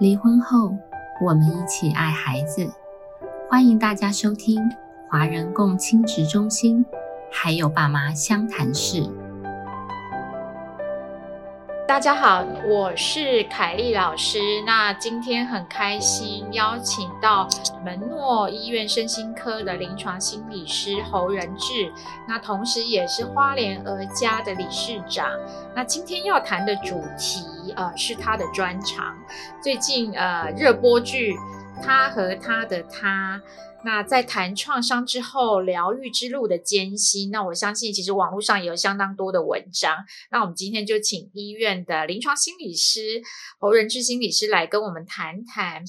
[0.00, 0.76] 离婚后，
[1.24, 2.68] 我们一起爱孩子。
[3.48, 4.58] 欢迎大家收听
[5.08, 6.84] 华人共亲职中心，
[7.30, 9.08] 还有爸妈相谈室。
[11.86, 14.38] 大家好，我是凯丽老师。
[14.66, 17.48] 那今天很开心邀请到
[17.84, 21.92] 门诺医院身心科的临床心理师侯仁志，
[22.26, 25.28] 那同时也是花莲儿家的理事长。
[25.72, 29.16] 那今天要谈的主题，呃，是他的专长。
[29.62, 31.32] 最近呃，热播剧
[31.82, 33.38] 《他和他的他》。
[33.86, 39.94] 那在谈创伤之后疗愈之路的艰辛，那我相信其实网络上也有相当多的文章。
[40.30, 43.20] 那我们今天就请医院的临床心理师
[43.58, 45.84] 侯仁志心理师来跟我们谈谈，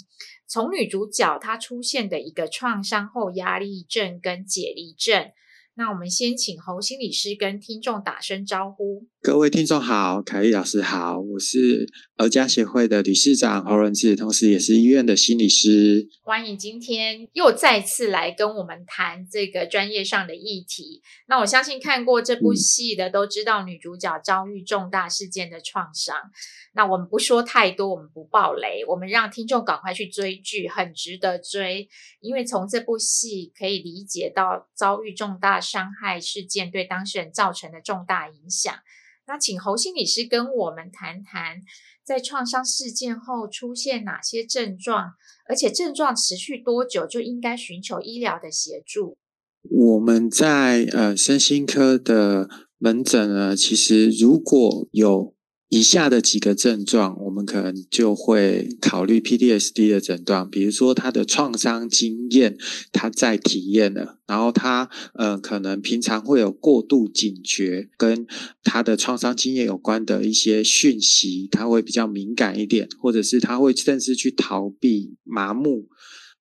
[0.46, 5.32] 从女主角她出现的一个创伤后压力症跟解离症。
[5.76, 9.08] 那我们先请侯心理师跟听众打声招呼。
[9.26, 16.08] 各位听众好，凯丽老师好，我是儿家协会的理事长侯仁志，同时也是医院的心理师。
[16.22, 21.02] 欢迎今天又再次来跟我们谈这个专业上的议题。
[21.28, 26.16] 那我相信看过这部戏的都知道，女主角遭遇重大事件的创伤。
[26.76, 38.72] 那我们不说太多，我们不爆雷，我们让听众赶快去追剧，很值得追，因为从这部戏可以理解到遭遇重大伤害事件对当事人造成的重大影响。
[39.28, 41.62] 那请侯心理师跟我们谈谈，
[42.04, 45.12] 在创伤事件后出现哪些症状，
[45.48, 49.18] 而且症状持续多久就应该寻求医疗的协助。
[49.70, 55.35] 我们在呃身心科的门诊呢，其实如果有。
[55.70, 60.48] 以下的几个症状，我们可能就会考虑 PTSD 的诊断。
[60.50, 62.56] 比如说，他的创伤经验，
[62.92, 68.28] 他在体验了，然后他呃，可能平常会有过度警觉，跟
[68.64, 75.88] 他的创伤经验有关的一些讯息，他会比较敏感一点，或者是他会甚至去逃避、麻木。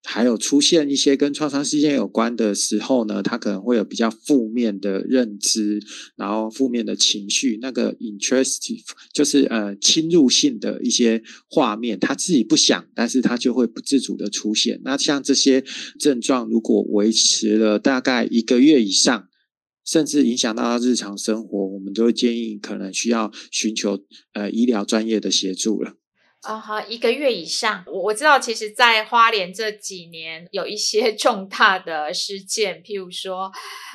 [0.06, 5.80] 还有出现一些跟创伤事件有关的时候呢，他可能会有比较负面的认知，
[6.14, 14.80] 然后负面的情绪，那个 intrusive 就是呃侵入性的一些画面，他自己不想，但是他就会不自主的出现。
[14.84, 15.64] 那像这些
[15.98, 19.28] 症状，如果维持了大概一个月以上，
[19.86, 23.98] 甚至影响到他日常生活，我们就会建议可能需要寻求
[24.34, 25.94] 呃医疗专业的协助了。
[26.44, 33.50] 啊，好，一个月以上，我我知道，其实，在花莲这几年有一些 重大的事件，譬如说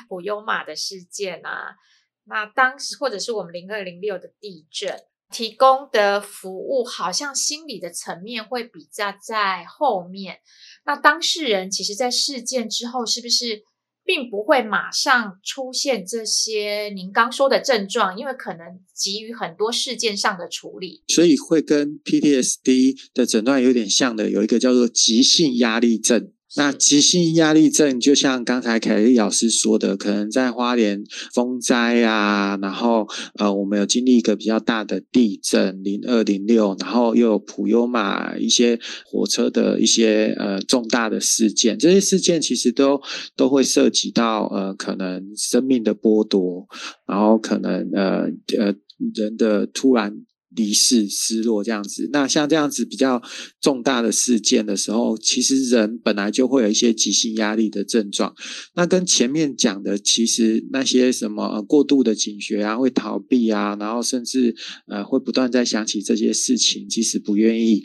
[0.08, 1.76] 普悠玛的事件啊，
[2.24, 5.00] 那当时或者是我们零二零六的地震，
[5.30, 10.40] 提供的服务好像心理的层面会比较在后面。
[10.84, 13.62] 那当事人其实，在事件之后，是不是？
[14.04, 26.32] 并不会马上出现这些您刚说的症状，因为可能急于很多事件上的处理，所以会跟 PTSD 的诊断有点像的，有一个叫做急性压力症。
[26.56, 33.06] 那急性压力症就像刚才凯丽老师说的，可能在花莲风灾啊，然后
[33.38, 43.00] 呃，我们有经历一个比较大的地震，零二零六，然后又有普悠玛一些火车的一些呃重大的事件，这些事件其实都
[43.36, 46.66] 都会涉及到呃可能生命的剥夺，
[47.06, 48.28] 然后可能呃
[48.58, 48.74] 呃
[49.14, 50.26] 人的突然。
[50.54, 53.22] 离世、失落这样子，那像这样子比较
[53.60, 58.34] 重大的事件的时候，其实人本来就会有一些急性压力的症状。
[58.74, 64.54] 那跟前面讲的，其实那些什么过度的警觉啊，会逃避啊，然后甚至
[64.86, 67.84] 呃会不断在想起这些事情，即使不愿意。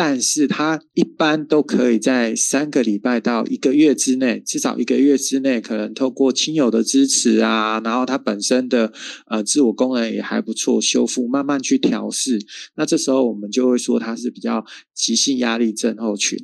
[0.00, 8.92] 但是他一般都可以在三个礼拜到一个月之内，至少一个月之内，可能透过亲友的支持啊，然后他本身的
[9.26, 12.38] 呃自我功能也还不错，修复慢慢去调试。
[12.76, 14.64] 那这时候我们就会说他是比较
[14.94, 16.38] 急性压力症候群，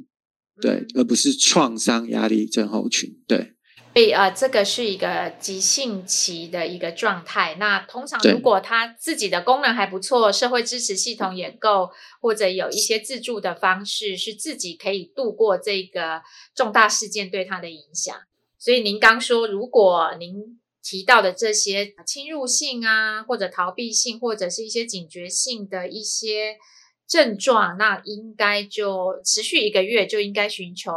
[0.61, 3.54] 对，而不是创伤压力症候群，对。
[3.95, 7.55] 所以呃，这个是一个急性期的一个状态。
[7.61, 16.23] 那通常如果他自己的功能还不错，社会支持系统也够，或者有一些自助的方式，是自己可以度过这个
[16.57, 18.17] 重大事件对他的影响。
[18.59, 26.57] 所以您刚说，如果您提到的这些侵入性啊，或者逃避性，或者是一些警觉性的一些
[27.07, 30.93] 症状，那应该就持续一个月，就应该寻求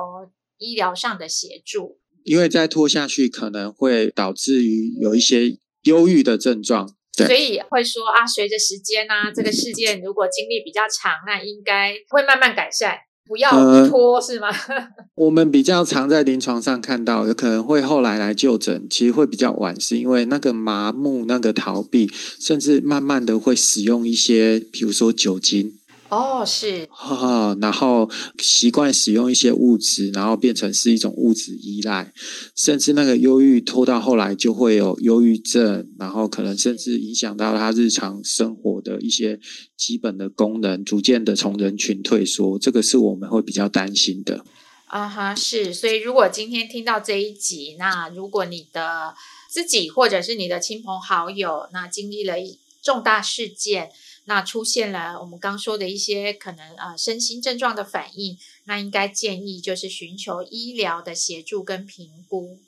[0.58, 2.00] 医疗上的协助。
[2.28, 13.50] 因为再拖下去，可能会导致于有一些忧郁的症状，所以会说啊，随着时间啊，这个事件如果经历比较长，那应该会慢慢改善，不要
[13.88, 14.50] 拖，是吗？
[15.16, 25.80] 我们比较常在临床上看到，有可能会后来来就诊，其实会比较晚，是因为那个麻木、那个逃避，甚至慢慢的会使用一些，比如说酒精。
[26.09, 28.09] 哦，是哦，然后
[28.39, 32.13] 习惯使用一些物质，然后变成是一种物质依赖，
[32.56, 39.38] 甚至那个忧郁拖到后来就会有忧郁症，然后可能甚至影响到他日常生活的一些
[39.75, 44.45] 基本的功能，逐渐的从人群退缩，这个是我们会比较担心的。
[44.86, 49.13] 啊哈，是，所以如果今天听到这一集，那如果你的
[49.50, 53.89] 自己或者是你的亲朋好友，那经历了一重大事件。
[54.30, 62.60] 那出现了我们刚说的一些可能呃身心症状的反应，那应该建议就是寻求医疗的协助跟评估。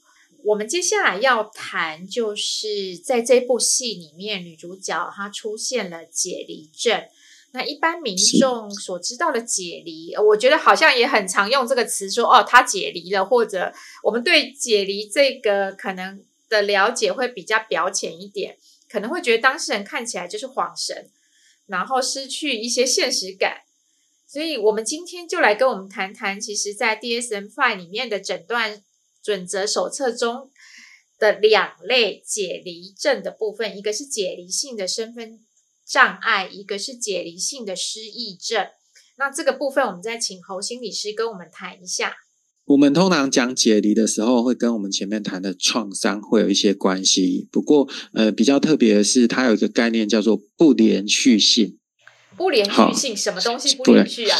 [0.45, 7.03] 我们接下来要谈就是在这部戏里面，女主角她出现了解离症。
[7.51, 18.55] 那一般民众所知道的解离，我觉得好像也很常用这个词说哦，她解离了，或者我们对解离这个可能的了解会比较表浅一点，
[18.89, 21.09] 可能会觉得当事人看起来就是恍神。
[21.69, 23.61] 然后失去一些现实感，
[24.27, 28.83] 所以我们今天就来跟我们谈谈，其实，在 DSM Five 里面的诊断
[29.21, 30.49] 准则手册中
[31.19, 35.45] 的两类解离症的部分，一个是解离性的身份
[35.85, 38.67] 障碍，一个是解离性的失忆症。
[39.17, 42.15] 那这个部分，我们再请侯心理师跟我们谈一下。
[42.69, 47.47] 我们通常讲解离的时候，会跟我们前面谈的创伤会有一些关系。
[47.51, 51.79] 不过，呃，比较特别的是，它有一个概念叫做不连续性。
[52.37, 54.37] 不连续性，什么东西不连续啊？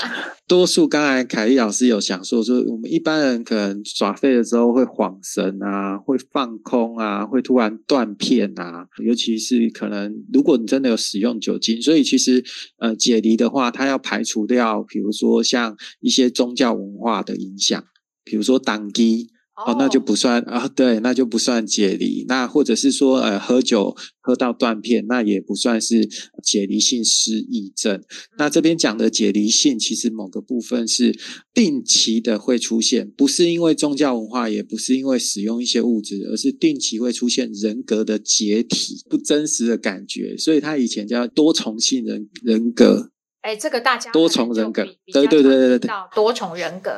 [0.47, 8.85] 多数刚才凯丽老师有想说，说我们一般人可能耍废的时候会恍神啊，会放空啊，会突然断片啊。
[9.03, 12.43] 尤其是可能，如果你真的有使用酒精，所以其实
[12.77, 17.83] 呃解离的话，它要排除掉，比如说像一些宗教文化的影响。
[18.29, 22.23] 比如说党机哦，那就不算啊，对，那就不算解离。
[22.27, 26.07] 那或者是说，呃，喝酒喝到断片，那也不算是
[26.43, 28.01] 解离性失忆症。
[28.37, 31.17] 那这边讲的解离性，其实某个部分是
[31.53, 40.37] 定期的会出现，不是因为宗教文化，也不是因为使用一些物质，而是定期会出现人格的解体、不真实的感觉。
[40.37, 43.09] 所以他以前叫多重性人人格。
[43.41, 46.91] 哎，这个大家多重人格，对对对对对对，多重人格。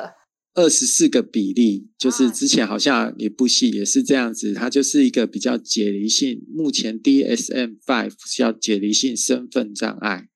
[0.54, 6.42] 二十四个比例，就是之前好像一部戏也是这样子，它就是一个比较解离性。
[6.54, 10.28] 目前 DSM Five 叫解离性身份障碍。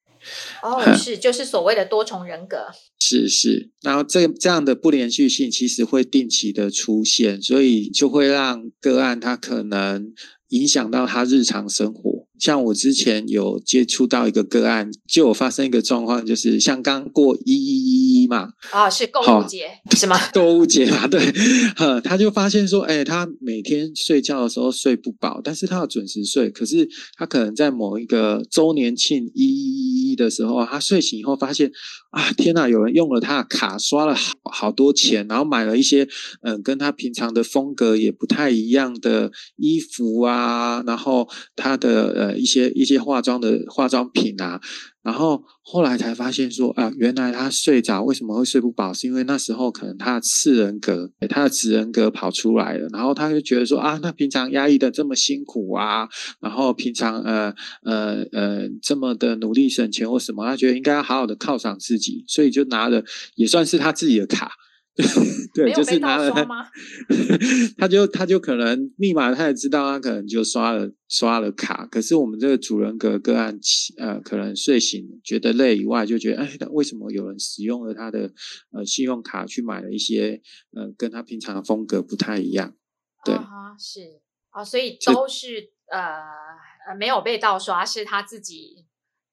[0.62, 2.56] 哦， 是，就是所谓的多重人格。
[2.98, 10.12] 是是，然后这这样的不连续性其实会定期的出现，所以就会让个案他可能
[10.48, 12.15] 影响到他日常生活。
[12.38, 20.18] 像我之前有接触到一个个案，就有发生一个状况，就是像刚过一一一一嘛，啊，是购物节是吗？
[20.32, 21.32] 购物节嘛，对，
[21.76, 31.70] 呵，他就发现说，哎，他每天睡觉的时候睡不饱，但是他要准时睡，可是他可能在某一个周年庆一一一一的时候，他睡醒以后发现，
[32.10, 36.06] 啊，天呐，有人用了他的卡刷了好好多钱，然后买了一些，
[36.42, 42.14] 嗯，跟他平常的风格也不太一样的衣服啊，然后他的。
[42.16, 44.58] 呃，一些一些化妆的化妆品啊，
[45.02, 56.08] 然后后来才发现说啊，原来他睡着为什么会睡不饱，是因为那时候可能他的次人格，他的子人格跑出来了，然后他就觉得说啊，那平常压抑的这么辛苦啊，
[56.40, 63.04] 然后平常呃呃呃这么的努力省钱或什么，他觉得应该要好好的犒赏自己，所以就拿了
[63.34, 64.50] 也算是他自己的卡。
[65.56, 66.18] 对，就是他，
[67.78, 71.86] 他就他就可能密码他也知道，他可能就刷了刷了卡。
[71.86, 73.58] 可是我们这个主人格个案，
[73.98, 78.30] 呃，可能睡醒觉得累以外，就觉得哎，为什么有人使用了他的
[78.72, 80.42] 呃信用卡去买了一些
[80.74, 82.74] 呃跟他平常的风格不太一样？
[83.24, 83.34] 对，
[83.78, 84.20] 是
[84.50, 86.20] 啊，所以都是呃
[86.88, 88.84] 呃没有被盗刷，是他自己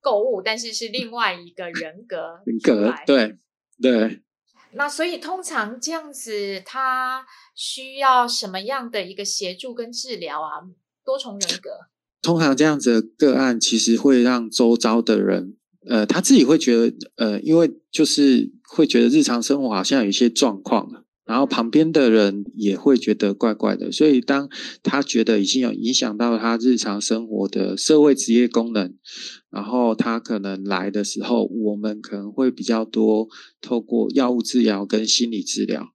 [0.01, 3.37] 购物，但是是另外一个人格人格，对
[3.81, 4.21] 对。
[4.75, 7.25] 那所以通常这样子，他
[7.55, 10.61] 需要什么样的一个协助跟治疗啊？
[11.05, 11.71] 多重人格。
[12.21, 15.57] 通常这样子的个案，其实会让周遭的人，
[15.89, 21.02] 呃，他自己会觉得，呃，因为就是会觉得日常生活好像有一些状况。
[21.25, 24.49] 然后旁边的人也会觉得怪怪的，所以当
[24.83, 28.93] 他觉得已经有影响到他日常生活的社会职业功能，
[29.49, 33.29] 然后他可能来的时候，我们可能会比较多
[33.61, 35.87] 透过药物治疗跟心理治疗。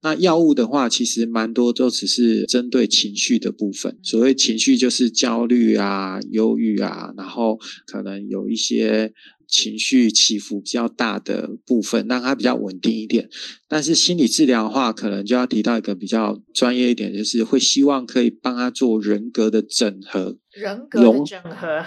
[0.00, 3.98] 那药物的话，其实蛮多都只是针对情绪的部分。
[4.04, 9.12] 所谓情绪，就是焦虑啊、忧郁啊，然后可能有一些。
[9.48, 13.28] 情绪起伏比较大的部分，让它比较稳定一点。
[13.66, 21.84] 但是心理治疗的话，可能就要提到一个比较专业一点，就是会希望可以帮他做人格的整合，人格的整合。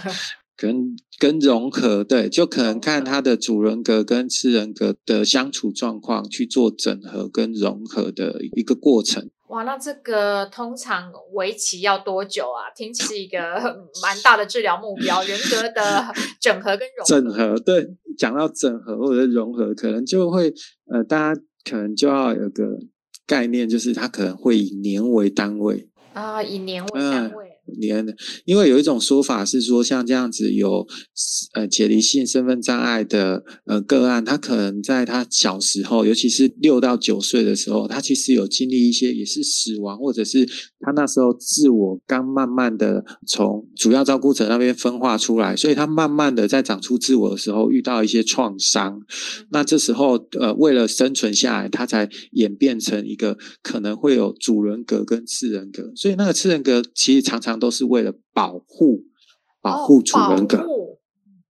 [0.57, 9.27] 跟跟融合，对，就可能看他的主人格跟次人格的相处状况去做整合跟融合的一个过程。
[9.51, 12.71] 哇，那这个通常为期要多久啊？
[12.73, 13.37] 听起是一个
[14.01, 16.05] 蛮大的治疗目标，人格的
[16.39, 17.05] 整合跟融合。
[17.05, 17.85] 整合，对，
[18.17, 20.53] 讲到整合或者融合，可能就会
[20.89, 22.63] 呃，大家可能就要有个
[23.27, 27.45] 概念，就是它可能会以年为单位啊，以年为单位。
[27.79, 28.05] 年，
[28.43, 30.85] 因为有一种说法是说，像这样子有
[31.53, 40.45] 呃解离性身份障碍的呃个案，他可能在他小时候，尤其是六到九岁的时候，他其实有经历一些也是死亡，或者是
[40.81, 48.99] 他那时候自我刚慢慢的从主要照顾者那边分化出来，所以他慢慢的在长出自我的时候遇到一些创伤，
[49.51, 57.51] 那这时候呃为了生存下来，他才演变成一个可能会有主人格跟次人格，所以那个次人格其实常常。
[57.59, 59.03] 都是为了保护
[59.61, 60.65] 保护主人格，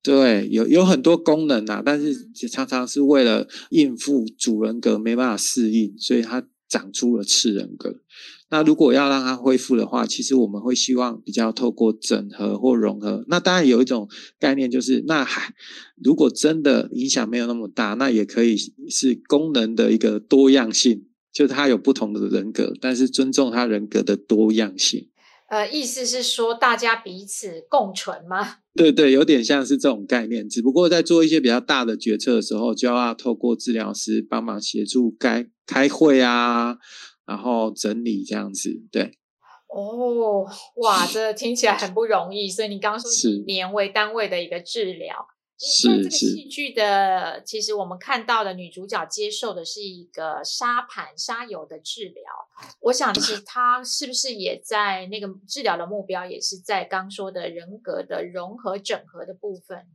[0.03, 2.13] 对，有有很多功能啊，但是
[2.49, 8.01] 常常是为了应付主人格没办法适应，所以它长出了次人格。
[8.49, 13.23] 那如果要让它恢复的话，其实我们会希望比较透过整合或融合。
[13.29, 15.53] 那当然有一种概念就是，那还
[16.03, 18.57] 如果真的影响没有那么大，那也可以
[18.89, 25.09] 是功能的一个多样性，就他有不同的人格，但是尊重他人格的多样性。
[25.49, 28.59] 呃，意思是说大家彼此共存吗？
[28.73, 30.47] 对对，有点像是这种概念。
[30.47, 36.77] 只不过在做一些比较大的决策的时候，就要透过治疗师帮忙协助该开会啊，
[37.25, 38.81] 然后整理这样子。
[38.89, 39.17] 对。
[39.67, 40.45] 哦，
[40.77, 42.49] 哇，这听起来很不容易。
[42.49, 45.15] 所以你刚刚说以年为单位的一个治疗。
[45.85, 52.23] 在这个戏剧的，其实我们看到的女主角接受的是一个沙盘沙油的治疗。
[52.81, 59.85] 我想，其实 她是不是也在那个治疗的目标，也是在刚说的人格的融合整合的部分？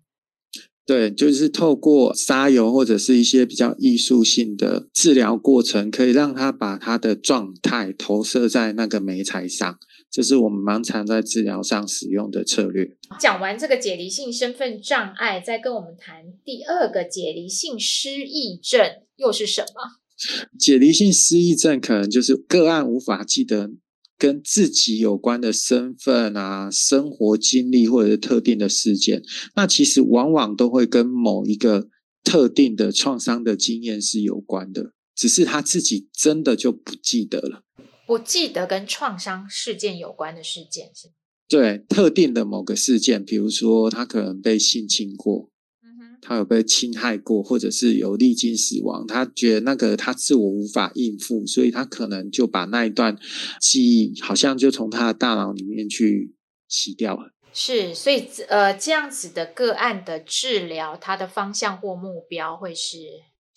[0.86, 9.80] 对，就是透过沙油或者是一些比较艺术性的治疗过程，可以让他把他的状态投射在那个媒材上。
[10.10, 12.96] 这是我们蛮常在治疗上使用的策略。
[13.20, 18.80] 讲完这个解离性身份障碍，再跟我们谈第二个解离性失忆症
[19.16, 20.00] 又是什么？
[20.58, 23.70] 解离性失忆症可能就是个案无法记得
[24.16, 29.22] 跟自己有关的身份啊、生活经历或者是特定的事件。
[29.54, 31.88] 那其实往往都会跟某一个
[32.24, 37.65] 特定的创伤的经验是有关的，只是他自己真的就不记得了。
[38.06, 41.08] 不记得跟创伤事件有关的事件是？
[41.48, 45.50] 对，特定的某个事件，比如说他可能被性侵过，
[45.82, 53.16] 嗯哼，他有被侵害过，或者是有历经死亡，他觉得那个他自我无法应付，所以他可能就把那一段
[53.60, 56.34] 记忆好像就从他的大脑里面去
[56.68, 57.32] 洗掉了。
[57.52, 62.98] 是，所以呃，这样子的个案的治疗，它的方向或目标会是？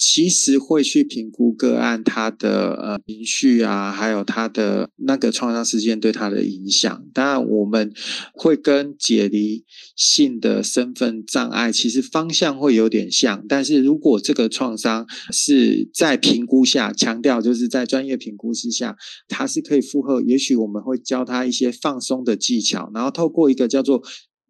[0.01, 7.06] 其实会去评估个案他的呃情绪啊，还有他的那个创伤事件对他的影响。
[7.13, 7.91] 当然，我们
[8.32, 9.65] 会跟解离
[9.98, 13.46] 性的身份障碍其实方向会有点像。
[13.50, 18.96] 但是如果这个创伤是在评估下，强调就是在专业评估之下，
[19.27, 20.22] 他是可以负荷。
[20.22, 24.01] 也许我们会教他一些放松的技巧，然后透过一个叫做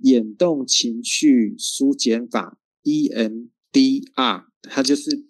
[0.03, 5.27] 眼动情绪疏减法 （EMDR），它就是。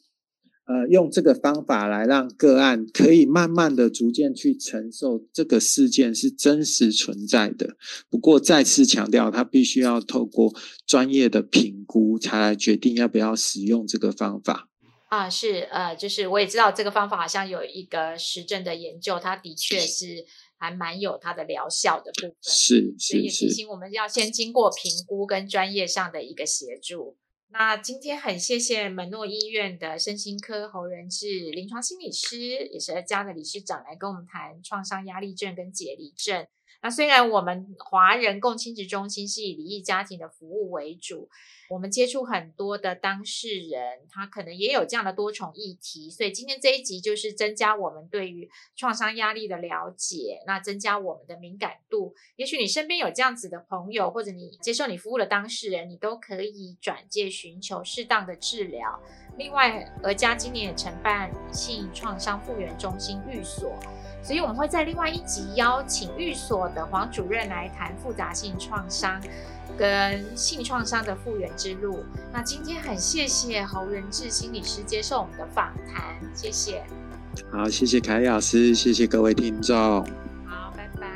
[0.69, 7.75] 呃，用这个方法来让个案可以慢慢的、逐渐去承受这个事件是真实存在的。
[8.07, 10.53] 不过再次强调，他必须要透过
[10.85, 14.69] 专业的评估，才来决定要不要使用这个方法。
[15.07, 20.23] 啊，是呃，就是我也知道这个方法好像有一个实证的研究，它的确是
[20.59, 22.35] 还蛮有它的疗效的部分。
[22.43, 27.17] 是，所以也提醒我们要先经过评估跟专业上的一个协助。
[27.51, 32.37] 那今天很谢谢门诺医院的身心科侯仁志临床心理师，
[32.67, 36.47] 也是家的理事长来跟我们谈创伤压力症跟解离症。
[36.81, 41.29] 那虽然我们华人共亲职中心是以离异家庭的服务为主，
[41.69, 52.15] 我们接触很多的当事人，他可能也有这样的多重议题，所以今天这一集就是增加我们对于创伤压力的了解，那增加我们的敏感度。
[52.37, 58.99] 也许你身边有这样子的朋友，或者你接受你服务的当事人，你都可以转介寻求适当的治疗。
[59.37, 63.77] 另外，俄家今年也承办性创伤复原中心寓所。
[64.21, 69.19] 所以我们会在另外一集邀请寓所的黄主任来谈复杂性创伤
[69.77, 72.03] 跟性创伤的复原之路。
[72.31, 76.83] 那今天很谢谢侯仁志心理师接受我们的访谈，谢谢。
[77.51, 79.75] 好，谢谢凯老师，谢谢各位听众。
[80.45, 81.07] 好，拜拜。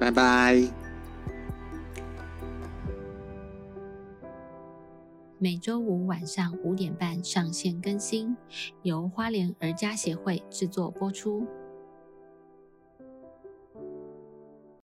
[0.00, 0.62] 拜拜。
[5.40, 8.36] 每周五晚上五点半上线更新，
[8.82, 11.46] 由花莲儿家协会制作播出。